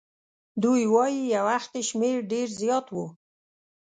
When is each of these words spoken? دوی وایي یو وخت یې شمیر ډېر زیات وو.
دوی 0.63 0.81
وایي 0.93 1.21
یو 1.35 1.45
وخت 1.49 1.71
یې 1.77 1.83
شمیر 1.89 2.17
ډېر 2.31 2.47
زیات 2.61 2.85
وو. 2.95 3.05